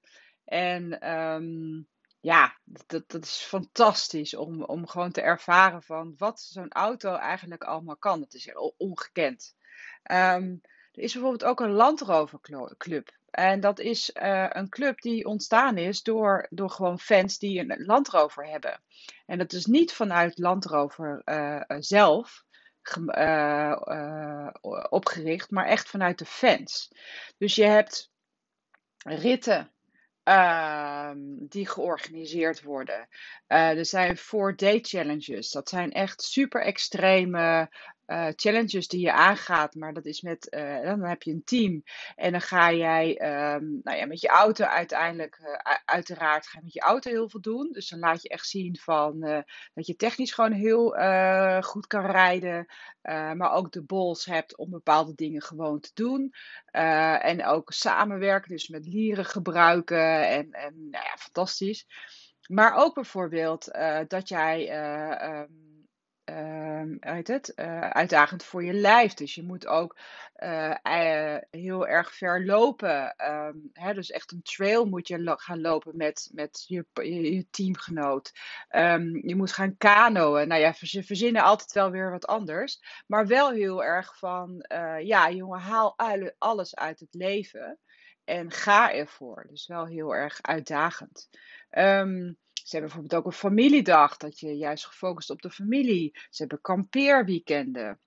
En 0.44 1.10
um, 1.18 1.88
ja, 2.20 2.58
dat, 2.64 3.10
dat 3.10 3.24
is 3.24 3.36
fantastisch 3.36 4.34
om, 4.34 4.62
om 4.62 4.86
gewoon 4.86 5.10
te 5.12 5.20
ervaren 5.20 5.82
van 5.82 6.14
wat 6.16 6.40
zo'n 6.40 6.72
auto 6.72 7.14
eigenlijk 7.14 7.62
allemaal 7.62 7.96
kan. 7.96 8.20
Dat 8.20 8.34
is 8.34 8.52
ongekend. 8.76 9.56
Um, 10.10 10.60
er 10.92 11.02
is 11.02 11.12
bijvoorbeeld 11.12 11.44
ook 11.44 11.60
een 11.60 11.70
Land 11.70 12.00
Rover 12.00 12.40
Club. 12.76 13.17
En 13.30 13.60
dat 13.60 13.78
is 13.78 14.10
uh, 14.14 14.46
een 14.48 14.68
club 14.68 15.00
die 15.00 15.24
ontstaan 15.24 15.76
is 15.76 16.02
door, 16.02 16.46
door 16.50 16.70
gewoon 16.70 16.98
fans 16.98 17.38
die 17.38 17.60
een 17.60 17.84
Land 17.84 18.08
Rover 18.08 18.46
hebben. 18.46 18.80
En 19.26 19.38
dat 19.38 19.52
is 19.52 19.66
niet 19.66 19.92
vanuit 19.92 20.38
Land 20.38 20.64
Rover 20.64 21.22
uh, 21.24 21.62
zelf 21.78 22.46
opgericht, 24.88 25.50
maar 25.50 25.66
echt 25.66 25.88
vanuit 25.88 26.18
de 26.18 26.24
fans. 26.24 26.92
Dus 27.38 27.54
je 27.54 27.64
hebt 27.64 28.10
ritten 28.98 29.72
ehm, 30.22 31.18
die 31.38 31.66
georganiseerd 31.66 32.62
worden. 32.62 33.08
er 33.46 33.86
zijn 33.86 34.16
four 34.16 34.56
day 34.56 34.78
challenges. 34.82 35.50
Dat 35.50 35.68
zijn 35.68 35.92
echt 35.92 36.22
super 36.22 36.62
extreme 36.62 37.68
uh, 38.08 38.28
challenges 38.36 38.88
die 38.88 39.00
je 39.00 39.12
aangaat, 39.12 39.74
maar 39.74 39.92
dat 39.92 40.04
is 40.04 40.20
met, 40.20 40.54
uh, 40.54 40.82
dan 40.82 41.00
heb 41.00 41.22
je 41.22 41.32
een 41.32 41.44
team 41.44 41.82
en 42.16 42.32
dan 42.32 42.40
ga 42.40 42.72
jij 42.72 43.10
um, 43.54 43.80
nou 43.82 43.98
ja, 43.98 44.06
met 44.06 44.20
je 44.20 44.28
auto 44.28 44.64
uiteindelijk, 44.64 45.38
uh, 45.42 45.74
uiteraard 45.84 46.46
ga 46.46 46.58
je 46.58 46.64
met 46.64 46.72
je 46.72 46.80
auto 46.80 47.10
heel 47.10 47.28
veel 47.28 47.40
doen. 47.40 47.68
Dus 47.72 47.88
dan 47.88 47.98
laat 47.98 48.22
je 48.22 48.28
echt 48.28 48.46
zien 48.46 48.76
van 48.76 49.20
dat 49.74 49.86
je 49.86 49.96
technisch 49.96 50.32
gewoon 50.32 50.52
heel 50.52 50.90
goed 51.62 51.86
kan 51.86 52.06
rijden, 52.06 52.66
maar 53.34 53.52
ook 53.52 53.72
de 53.72 53.82
bols 53.82 54.24
hebt 54.24 54.56
om 54.56 54.70
bepaalde 54.70 55.14
dingen 55.14 55.42
gewoon 55.42 55.80
te 55.80 55.90
doen. 55.94 56.32
en 57.20 57.44
ook 57.46 57.72
samenwerken, 57.72 58.50
dus 58.50 58.68
met 58.68 58.86
lieren 58.86 59.24
gebruiken 59.24 60.28
en, 60.28 60.52
en 60.52 60.74
nou 60.90 61.04
ja, 61.04 61.16
fantastisch. 61.18 61.86
Maar 62.46 62.76
ook 62.76 62.94
bijvoorbeeld 62.94 63.70
dat 64.08 64.28
jij 64.28 64.68
uh, 64.68 65.42
uit 67.00 67.28
het, 67.28 67.52
uh, 67.56 67.80
uitdagend 67.80 68.44
voor 68.44 68.64
je 68.64 68.72
lijf. 68.72 69.14
Dus 69.14 69.34
je 69.34 69.42
moet 69.42 69.66
ook 69.66 69.98
uh, 70.36 71.36
heel 71.50 71.86
erg 71.86 72.14
ver 72.14 72.44
lopen. 72.44 73.14
Um, 73.30 73.70
hè, 73.72 73.94
dus 73.94 74.10
echt 74.10 74.32
een 74.32 74.42
trail 74.42 74.84
moet 74.84 75.08
je 75.08 75.34
gaan 75.36 75.60
lopen 75.60 75.96
met, 75.96 76.30
met 76.32 76.64
je, 76.66 77.46
teamgenoot. 77.50 78.32
Um, 78.70 79.28
je 79.28 79.36
moet 79.36 79.52
gaan 79.52 79.76
kanoën. 79.76 80.48
Nou 80.48 80.60
ja, 80.60 80.72
ze 80.72 81.02
verzinnen 81.02 81.42
altijd 81.42 81.72
wel 81.72 81.90
weer 81.90 82.10
wat 82.10 82.26
anders. 82.26 82.80
Maar 83.06 83.26
wel 83.26 83.50
heel 83.50 83.84
erg 83.84 84.18
van, 84.18 84.64
ja 85.02 85.30
jongen, 85.30 85.60
haal 85.60 85.96
alles 86.38 86.76
uit 86.76 87.00
het 87.00 87.14
leven. 87.14 87.78
En 88.24 88.50
ga 88.50 88.92
ervoor. 88.92 89.46
Dus 89.50 89.66
wel 89.66 89.86
heel 89.86 90.14
erg 90.14 90.38
uitdagend. 90.42 91.28
Um, 91.70 92.38
ze 92.68 92.76
hebben 92.76 92.94
bijvoorbeeld 92.94 93.20
ook 93.20 93.32
een 93.32 93.38
familiedag, 93.38 94.16
dat 94.16 94.40
je 94.40 94.56
juist 94.56 94.86
gefocust 94.86 95.30
op 95.30 95.42
de 95.42 95.50
familie. 95.50 96.10
Ze 96.30 96.36
hebben 96.36 96.60
kampeerweekenden. 96.60 97.98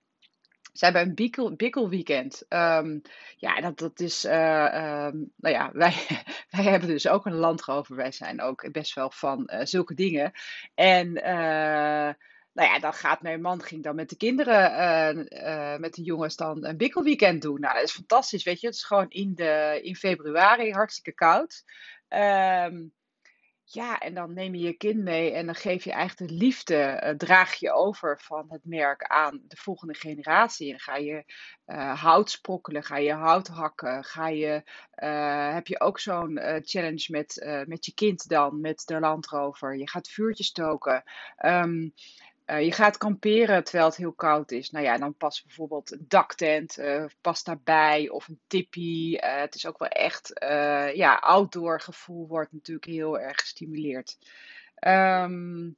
Ze 0.72 0.84
hebben 0.84 1.02
een 1.02 1.14
bikkel, 1.14 1.56
bikkelweekend. 1.56 2.44
Um, 2.48 3.02
ja, 3.36 3.60
dat, 3.60 3.78
dat 3.78 4.00
is. 4.00 4.24
Uh, 4.24 5.06
um, 5.06 5.32
nou 5.36 5.54
ja, 5.54 5.70
wij, 5.84 5.94
wij 6.50 6.64
hebben 6.64 6.88
dus 6.88 7.08
ook 7.08 7.26
een 7.26 7.34
landrover. 7.34 7.96
Wij 7.96 8.12
zijn 8.12 8.40
ook 8.40 8.72
best 8.72 8.94
wel 8.94 9.10
van 9.10 9.50
uh, 9.52 9.60
zulke 9.64 9.94
dingen. 9.94 10.32
En. 10.74 11.16
Uh, 11.16 12.14
nou 12.54 12.68
ja, 12.68 12.78
dan 12.78 12.92
gaat 12.92 13.22
mijn 13.22 13.40
man 13.40 13.62
ging 13.62 13.82
dan 13.82 13.94
met 13.94 14.08
de 14.08 14.16
kinderen, 14.16 15.16
met 15.80 15.94
de 15.94 16.02
jongens 16.02 16.36
dan 16.36 16.64
een 16.64 16.76
bikkelweekend 16.76 17.42
doen. 17.42 17.60
Nou, 17.60 17.74
dat 17.74 17.82
is 17.82 17.92
fantastisch, 17.92 18.44
weet 18.44 18.60
je. 18.60 18.66
Het 18.66 18.76
is 18.76 18.84
gewoon 18.84 19.08
in, 19.08 19.34
de, 19.34 19.80
in 19.82 19.96
februari 19.96 20.72
hartstikke 20.72 21.12
koud. 21.12 21.64
Um, 22.08 22.92
ja, 23.74 23.98
en 23.98 24.14
dan 24.14 24.32
neem 24.32 24.54
je 24.54 24.66
je 24.66 24.72
kind 24.72 25.02
mee 25.02 25.32
en 25.32 25.46
dan 25.46 25.54
geef 25.54 25.84
je 25.84 25.92
eigenlijk 25.92 26.30
de 26.30 26.36
liefde, 26.36 27.02
uh, 27.04 27.10
draag 27.10 27.54
je 27.54 27.72
over 27.72 28.20
van 28.20 28.46
het 28.48 28.64
merk 28.64 29.02
aan 29.02 29.40
de 29.48 29.56
volgende 29.56 29.94
generatie. 29.94 30.72
En 30.72 30.80
ga 30.80 30.96
je 30.96 31.24
uh, 31.66 32.02
hout 32.02 32.30
sprokkelen, 32.30 32.82
ga 32.82 32.96
je 32.96 33.12
hout 33.12 33.48
hakken, 33.48 34.04
ga 34.04 34.28
je, 34.28 34.62
uh, 35.02 35.52
heb 35.54 35.66
je 35.66 35.80
ook 35.80 35.98
zo'n 35.98 36.40
challenge 36.62 37.06
met, 37.08 37.44
met 37.66 37.86
je 37.86 37.94
kind 37.94 38.28
dan, 38.28 38.60
met 38.60 38.82
de 38.86 39.00
landrover. 39.00 39.76
Je 39.76 39.88
gaat 39.88 40.08
vuurtjes 40.08 40.46
stoken. 40.46 41.02
Um, 41.44 41.94
uh, 42.46 42.64
je 42.64 42.72
gaat 42.72 42.98
kamperen 42.98 43.64
terwijl 43.64 43.86
het 43.86 43.96
heel 43.96 44.12
koud 44.12 44.50
is. 44.50 44.70
Nou 44.70 44.84
ja, 44.84 44.98
dan 44.98 45.14
past 45.14 45.44
bijvoorbeeld 45.46 45.92
een 45.92 46.04
daktent, 46.08 46.78
uh, 46.78 47.04
past 47.20 47.46
daarbij 47.46 48.08
of 48.08 48.28
een 48.28 48.40
tippie. 48.46 49.22
Uh, 49.22 49.40
het 49.40 49.54
is 49.54 49.66
ook 49.66 49.78
wel 49.78 49.88
echt, 49.88 50.30
ja, 50.94 51.14
outdoor 51.14 51.80
gevoel 51.80 52.26
wordt 52.26 52.52
natuurlijk 52.52 52.86
heel 52.86 53.18
erg 53.18 53.40
gestimuleerd. 53.40 54.18
Um, 54.86 55.76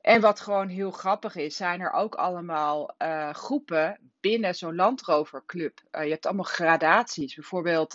en 0.00 0.20
wat 0.20 0.40
gewoon 0.40 0.68
heel 0.68 0.90
grappig 0.90 1.36
is, 1.36 1.56
zijn 1.56 1.80
er 1.80 1.92
ook 1.92 2.14
allemaal 2.14 2.94
groepen 3.32 3.98
binnen 4.20 4.54
zo'n 4.54 4.74
landroverclub. 4.74 5.80
je 5.90 5.98
hebt 5.98 6.26
allemaal 6.26 6.44
gradaties. 6.44 7.34
Bijvoorbeeld, 7.34 7.92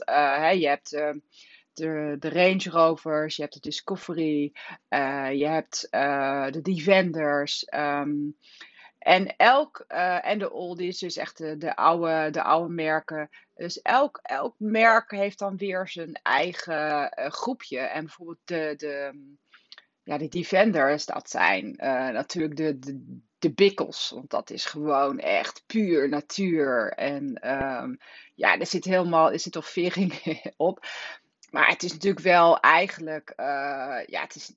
je 0.54 0.68
hebt 0.68 0.92
de, 1.78 2.16
de 2.20 2.30
Range 2.30 2.70
Rovers, 2.70 3.36
je 3.36 3.42
hebt 3.42 3.54
de 3.54 3.60
Discovery, 3.60 4.54
uh, 4.90 5.32
je 5.34 5.48
hebt 5.48 5.88
uh, 5.92 6.52
de 6.52 6.62
Defenders. 6.62 7.68
Um, 7.76 8.38
en 9.00 9.36
elk, 9.36 9.86
uh, 9.88 10.26
en 10.26 10.40
de 10.40 10.52
oldies, 10.52 11.00
dus 11.00 11.18
echt 11.18 11.38
de, 11.38 11.58
de, 11.58 11.76
oude, 11.76 12.30
de 12.32 12.44
oude 12.44 12.74
merken. 12.74 13.30
Dus 13.56 13.82
elk, 13.82 14.20
elk 14.22 14.56
merk 14.58 15.12
heeft 15.12 15.40
dan 15.40 15.58
weer 15.58 15.88
zijn 15.88 16.20
eigen 16.24 17.12
groepje. 17.32 17.80
En 17.80 18.04
bijvoorbeeld 18.04 18.40
de, 18.46 18.74
de, 18.78 19.22
ja, 20.04 20.18
de 20.18 20.28
defenders, 20.28 21.06
dat 21.06 21.30
zijn 21.30 21.74
natuurlijk 22.14 22.56
de, 22.56 22.80
de, 22.80 23.20
de 23.40 23.54
bikkels. 23.54 24.10
Want 24.10 24.30
dat 24.30 24.50
is 24.50 24.66
gewoon 24.66 25.20
echt 25.20 25.64
puur 25.66 26.10
natuur. 26.10 26.92
En 26.92 27.52
um, 27.84 27.98
ja, 28.36 28.60
er 28.60 28.66
zit 28.66 28.86
helemaal, 28.86 29.32
er 29.32 29.40
zit 29.40 29.52
toch 29.52 29.70
vering 29.70 30.14
op. 30.58 30.86
Maar 31.50 31.68
het 31.68 31.84
is 31.84 31.92
natuurlijk 31.92 32.24
wel 32.24 32.60
eigenlijk, 32.60 33.34
uh, 33.38 34.00
ja, 34.06 34.22
het 34.22 34.36
is 34.36 34.56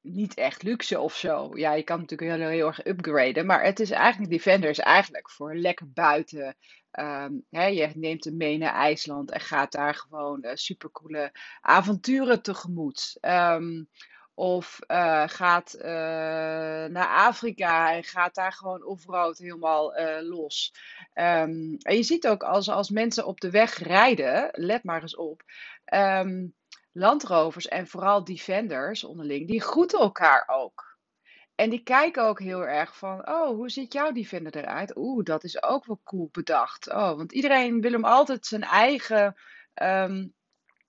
niet 0.00 0.34
echt 0.34 0.62
luxe 0.62 1.00
of 1.00 1.16
zo. 1.16 1.50
Ja, 1.54 1.72
je 1.72 1.82
kan 1.82 2.00
natuurlijk 2.00 2.30
heel, 2.38 2.48
heel 2.48 2.66
erg 2.66 2.86
upgraden. 2.86 3.46
Maar 3.46 3.64
het 3.64 3.80
is 3.80 3.90
eigenlijk, 3.90 4.30
Defenders 4.30 4.78
eigenlijk 4.78 5.30
voor 5.30 5.54
lekker 5.54 5.92
buiten. 5.92 6.56
Um, 6.98 7.44
hè, 7.50 7.66
je 7.66 7.90
neemt 7.94 8.24
hem 8.24 8.36
mee 8.36 8.58
naar 8.58 8.74
IJsland 8.74 9.30
en 9.30 9.40
gaat 9.40 9.72
daar 9.72 9.94
gewoon 9.94 10.38
uh, 10.44 10.50
supercoole 10.54 11.32
avonturen 11.60 12.42
tegemoet. 12.42 13.18
Um, 13.20 13.88
of 14.34 14.78
uh, 14.88 15.22
gaat 15.26 15.74
uh, 15.78 15.82
naar 16.84 17.08
Afrika 17.08 17.92
en 17.92 18.04
gaat 18.04 18.34
daar 18.34 18.52
gewoon 18.52 18.84
off-road 18.84 19.38
helemaal 19.38 19.98
uh, 19.98 20.16
los. 20.20 20.74
Um, 21.14 21.76
en 21.78 21.96
je 21.96 22.02
ziet 22.02 22.28
ook 22.28 22.42
als, 22.42 22.68
als 22.68 22.90
mensen 22.90 23.26
op 23.26 23.40
de 23.40 23.50
weg 23.50 23.78
rijden, 23.78 24.48
let 24.52 24.84
maar 24.84 25.02
eens 25.02 25.16
op. 25.16 25.42
Um, 25.94 26.54
landrovers 26.92 27.68
en 27.68 27.86
vooral 27.86 28.24
defenders 28.24 29.04
onderling, 29.04 29.48
die 29.48 29.62
groeten 29.62 30.00
elkaar 30.00 30.44
ook. 30.46 30.90
En 31.54 31.70
die 31.70 31.82
kijken 31.82 32.24
ook 32.24 32.40
heel 32.40 32.66
erg 32.66 32.96
van, 32.96 33.28
oh, 33.28 33.48
hoe 33.48 33.70
ziet 33.70 33.92
jouw 33.92 34.12
defender 34.12 34.56
eruit? 34.56 34.96
Oeh, 34.96 35.24
dat 35.24 35.44
is 35.44 35.62
ook 35.62 35.86
wel 35.86 36.00
cool 36.04 36.28
bedacht. 36.32 36.88
Oh, 36.92 37.16
want 37.16 37.32
iedereen 37.32 37.80
wil 37.80 37.92
hem 37.92 38.04
altijd 38.04 38.46
zijn 38.46 38.62
eigen, 38.62 39.36
um, 39.74 40.34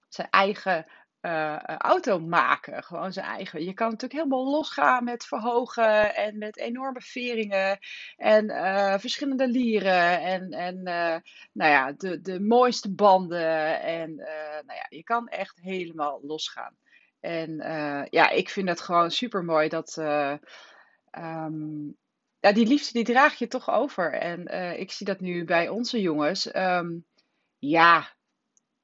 zijn 0.10 0.28
eigen 0.30 0.86
uh, 1.26 1.58
auto 1.64 2.20
maken. 2.20 2.84
Gewoon 2.84 3.14
zijn 3.14 3.26
eigen. 3.26 3.66
Je 3.66 3.74
kan 3.74 3.90
natuurlijk 3.90 4.20
helemaal 4.20 4.52
losgaan 4.52 5.04
met 5.04 5.26
verhogen 5.26 6.16
en 6.16 6.38
met 6.38 6.58
enorme 6.58 7.02
veringen 7.02 7.80
en 8.16 8.50
uh, 8.50 8.98
verschillende 8.98 9.48
lieren 9.48 10.22
en, 10.22 10.52
en 10.52 10.84
nou 11.54 11.72
ja, 11.72 11.92
de, 11.92 12.22
de 12.22 12.40
mooiste 12.40 12.94
banden. 12.94 13.82
En 13.82 14.16
nou 14.66 14.78
ja, 14.78 14.86
je 14.90 15.04
kan 15.04 15.28
echt 15.28 15.60
helemaal 15.62 16.20
losgaan. 16.24 16.76
En 17.20 17.56
ja, 18.10 18.30
ik 18.30 18.50
vind 18.50 18.70
het 18.70 18.82
gewoon 18.82 19.12
super 19.12 19.44
mooi 19.44 19.70
dat. 19.70 19.98
Um, 21.18 21.98
ja, 22.40 22.52
die 22.52 22.68
liefde 22.68 22.92
die 22.94 23.04
draag 23.14 23.36
je 23.36 23.48
toch 23.48 23.70
over. 23.70 24.14
En 24.14 24.48
ik 24.80 24.92
zie 24.92 25.06
dat 25.06 25.20
nu 25.20 25.46
bij 25.46 25.70
onze 25.70 26.02
jongens. 26.02 26.56
Um, 26.56 27.06
ja, 27.60 28.08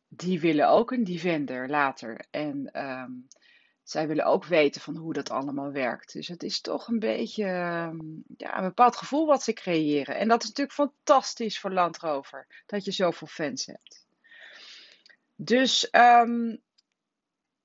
die 0.10 0.40
willen 0.40 0.70
ook 0.70 0.92
een 0.92 1.04
defender 1.04 1.70
later. 1.70 2.26
En 2.30 2.70
um, 2.88 3.28
zij 3.84 4.08
willen 4.08 4.26
ook 4.26 4.46
weten 4.46 4.82
van 4.82 4.96
hoe 4.96 5.14
dat 5.14 5.30
allemaal 5.30 5.72
werkt. 5.72 6.14
Dus 6.14 6.28
het 6.28 6.44
is 6.44 6.62
toch 6.62 6.88
een 6.88 7.00
beetje 7.00 7.46
um, 7.46 8.24
ja, 8.38 8.58
een 8.58 8.64
bepaald 8.64 8.96
gevoel 8.96 9.26
wat 9.26 9.44
ze 9.44 9.54
creëren. 9.54 10.16
En 10.18 10.28
dat 10.28 10.42
is 10.42 10.48
natuurlijk 10.48 10.76
fantastisch 10.76 11.60
voor 11.60 11.72
Land 11.72 11.98
Rover, 11.98 12.48
dat 12.66 12.86
je 12.86 12.92
zoveel 12.92 13.28
fans 13.28 13.66
hebt. 13.66 14.06
Dus 15.36 15.88
um, 15.92 16.62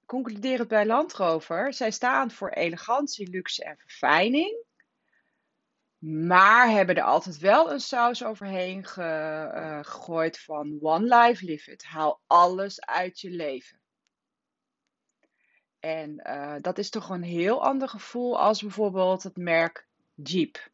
concluderend 0.07 0.69
bij 0.69 0.87
Land 0.87 1.13
Rover, 1.13 1.73
zij 1.73 1.91
staan 1.91 2.31
voor 2.31 2.51
elegantie, 2.51 3.31
luxe 3.31 3.65
en 3.65 3.77
verfijning. 3.79 4.64
Maar 6.07 6.71
hebben 6.71 6.97
er 6.97 7.03
altijd 7.03 7.39
wel 7.39 7.73
een 7.73 7.81
saus 7.81 8.25
overheen 8.25 8.85
ge, 8.85 9.03
uh, 9.55 9.79
gegooid 9.83 10.41
van 10.41 10.79
One 10.81 11.17
Life 11.17 11.45
Live 11.45 11.73
It. 11.73 11.85
Haal 11.85 12.21
alles 12.27 12.81
uit 12.81 13.21
je 13.21 13.31
leven. 13.31 13.81
En 15.79 16.23
uh, 16.27 16.55
dat 16.61 16.79
is 16.79 16.91
toch 16.91 17.09
een 17.11 17.23
heel 17.23 17.63
ander 17.63 17.89
gevoel 17.89 18.41
als 18.41 18.63
bijvoorbeeld 18.63 19.23
het 19.23 19.37
merk 19.37 19.89
Jeep. 20.15 20.73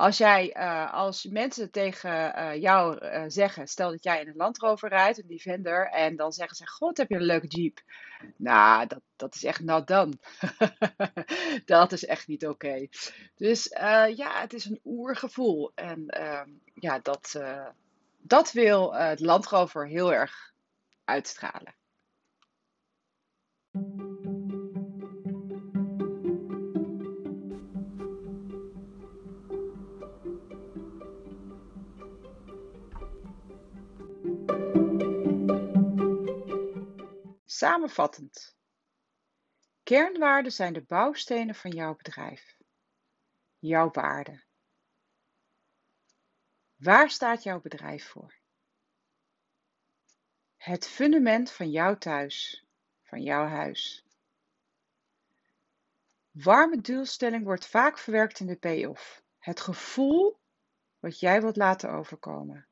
Als 0.00 0.18
jij, 0.18 0.56
uh, 0.56 0.92
als 0.92 1.24
mensen 1.24 1.70
tegen 1.70 2.10
uh, 2.10 2.56
jou 2.60 3.04
uh, 3.04 3.24
zeggen, 3.26 3.68
stel 3.68 3.90
dat 3.90 4.04
jij 4.04 4.20
in 4.20 4.28
een 4.28 4.36
Land 4.36 4.58
Rover 4.58 4.88
rijdt, 4.88 5.18
een 5.18 5.26
Defender, 5.26 5.86
en 5.86 6.16
dan 6.16 6.32
zeggen 6.32 6.56
ze, 6.56 6.68
god, 6.68 6.96
heb 6.96 7.08
je 7.08 7.14
een 7.14 7.22
leuke 7.22 7.46
Jeep. 7.46 7.80
Nou, 8.36 8.86
dat, 8.86 9.00
dat 9.16 9.34
is 9.34 9.44
echt 9.44 9.60
not 9.60 9.86
done. 9.86 10.12
dat 11.64 11.92
is 11.92 12.04
echt 12.04 12.26
niet 12.26 12.46
oké. 12.46 12.86
Dus 13.34 13.68
ja, 14.14 14.40
het 14.40 14.52
is 14.52 14.64
een 14.64 14.80
oergevoel. 14.84 15.72
En 15.74 16.06
ehm, 16.06 16.50
ja, 16.74 16.98
dat, 16.98 17.40
dat 18.18 18.52
wil 18.52 18.94
het 18.94 19.20
Land 19.20 19.46
Rover 19.46 19.86
heel 19.86 20.12
erg 20.12 20.52
uitstralen. 21.04 21.74
Samenvattend. 37.60 38.56
Kernwaarden 39.82 40.52
zijn 40.52 40.72
de 40.72 40.82
bouwstenen 40.82 41.54
van 41.54 41.70
jouw 41.70 41.94
bedrijf. 41.94 42.56
Jouw 43.58 43.90
waarden. 43.90 44.44
Waar 46.76 47.10
staat 47.10 47.42
jouw 47.42 47.60
bedrijf 47.60 48.08
voor? 48.08 48.34
Het 50.56 50.86
fundament 50.86 51.50
van 51.50 51.70
jouw 51.70 51.98
thuis, 51.98 52.64
van 53.02 53.22
jouw 53.22 53.46
huis. 53.46 54.04
Warme 56.30 56.80
doelstelling 56.80 57.44
wordt 57.44 57.66
vaak 57.66 57.98
verwerkt 57.98 58.40
in 58.40 58.46
de 58.46 58.56
payoff. 58.56 59.22
Het 59.38 59.60
gevoel 59.60 60.40
wat 60.98 61.20
jij 61.20 61.40
wilt 61.40 61.56
laten 61.56 61.90
overkomen. 61.90 62.66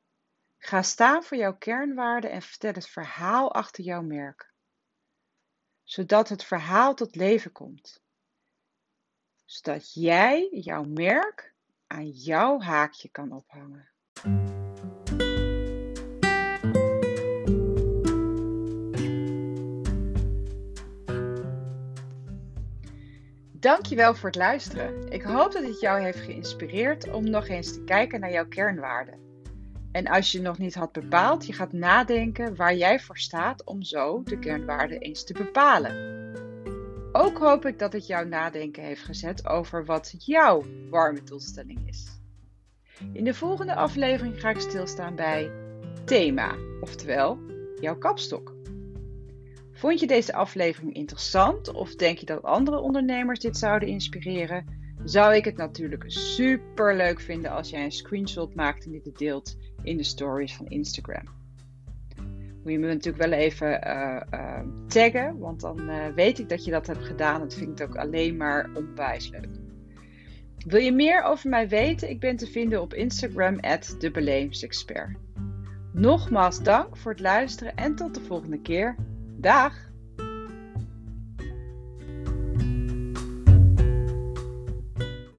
Ga 0.57 0.81
staan 0.81 1.23
voor 1.23 1.37
jouw 1.37 1.57
kernwaarden 1.57 2.31
en 2.31 2.41
vertel 2.41 2.73
het 2.73 2.89
verhaal 2.89 3.53
achter 3.53 3.83
jouw 3.83 4.01
merk 4.01 4.48
zodat 5.89 6.29
het 6.29 6.43
verhaal 6.43 6.93
tot 6.95 7.15
leven 7.15 7.51
komt. 7.51 8.01
Zodat 9.45 9.93
jij 9.93 10.47
jouw 10.51 10.83
merk 10.83 11.53
aan 11.87 12.09
jouw 12.09 12.61
haakje 12.61 13.09
kan 13.09 13.31
ophangen. 13.31 13.89
Dankjewel 23.51 24.15
voor 24.15 24.29
het 24.29 24.37
luisteren. 24.37 25.11
Ik 25.11 25.21
hoop 25.21 25.51
dat 25.51 25.63
het 25.63 25.79
jou 25.79 26.01
heeft 26.01 26.19
geïnspireerd 26.19 27.11
om 27.11 27.29
nog 27.29 27.47
eens 27.47 27.73
te 27.73 27.83
kijken 27.83 28.19
naar 28.19 28.31
jouw 28.31 28.47
kernwaarden. 28.47 29.28
En 29.91 30.07
als 30.07 30.31
je 30.31 30.41
nog 30.41 30.57
niet 30.57 30.75
had 30.75 30.91
bepaald, 30.91 31.45
je 31.45 31.53
gaat 31.53 31.73
nadenken 31.73 32.55
waar 32.55 32.75
jij 32.75 32.99
voor 32.99 33.17
staat 33.17 33.63
om 33.63 33.83
zo 33.83 34.23
de 34.23 34.39
kernwaarden 34.39 34.99
eens 34.99 35.23
te 35.23 35.33
bepalen. 35.33 36.17
Ook 37.11 37.37
hoop 37.37 37.65
ik 37.65 37.79
dat 37.79 37.93
het 37.93 38.07
jouw 38.07 38.25
nadenken 38.25 38.83
heeft 38.83 39.03
gezet 39.03 39.47
over 39.47 39.85
wat 39.85 40.15
jouw 40.17 40.63
warme 40.89 41.23
doelstelling 41.23 41.87
is. 41.87 42.19
In 43.13 43.23
de 43.23 43.33
volgende 43.33 43.75
aflevering 43.75 44.39
ga 44.39 44.49
ik 44.49 44.59
stilstaan 44.59 45.15
bij 45.15 45.51
thema, 46.05 46.55
oftewel 46.81 47.39
jouw 47.79 47.97
kapstok. 47.97 48.57
Vond 49.71 49.99
je 49.99 50.07
deze 50.07 50.33
aflevering 50.33 50.93
interessant 50.93 51.73
of 51.73 51.95
denk 51.95 52.17
je 52.17 52.25
dat 52.25 52.43
andere 52.43 52.79
ondernemers 52.79 53.39
dit 53.39 53.57
zouden 53.57 53.89
inspireren? 53.89 54.78
Zou 55.03 55.35
ik 55.35 55.45
het 55.45 55.57
natuurlijk 55.57 56.03
super 56.07 56.95
leuk 56.95 57.19
vinden 57.19 57.51
als 57.51 57.69
jij 57.69 57.83
een 57.83 57.91
screenshot 57.91 58.55
maakt 58.55 58.85
en 58.85 58.91
dit 58.91 59.17
deelt 59.17 59.57
in 59.83 59.97
de 59.97 60.03
stories 60.03 60.55
van 60.55 60.67
Instagram. 60.67 61.23
Moet 62.63 62.71
je 62.71 62.79
me 62.79 62.87
natuurlijk 62.87 63.23
wel 63.23 63.39
even 63.39 63.87
uh, 63.87 64.21
uh, 64.33 64.59
taggen, 64.87 65.37
want 65.37 65.61
dan 65.61 65.89
uh, 65.89 66.07
weet 66.15 66.39
ik 66.39 66.49
dat 66.49 66.65
je 66.65 66.71
dat 66.71 66.87
hebt 66.87 67.05
gedaan. 67.05 67.39
Dat 67.39 67.53
vind 67.53 67.79
ik 67.79 67.87
ook 67.87 67.95
alleen 67.95 68.37
maar 68.37 68.69
onwijs 68.73 69.29
leuk. 69.29 69.47
Wil 70.65 70.81
je 70.81 70.91
meer 70.91 71.23
over 71.23 71.49
mij 71.49 71.67
weten? 71.67 72.09
Ik 72.09 72.19
ben 72.19 72.35
te 72.35 72.47
vinden 72.47 72.81
op 72.81 72.93
Instagram, 72.93 73.59
de 73.99 75.15
Nogmaals 75.93 76.63
dank 76.63 76.97
voor 76.97 77.11
het 77.11 77.19
luisteren 77.19 77.75
en 77.75 77.95
tot 77.95 78.13
de 78.13 78.21
volgende 78.21 78.61
keer. 78.61 78.95
Dag! 79.37 79.88